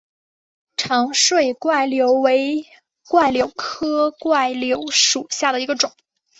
[0.77, 2.65] 长穗柽柳为
[3.05, 5.91] 柽柳科柽柳属下的一个种。